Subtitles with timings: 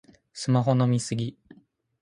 [0.33, 1.37] スマホの見過ぎ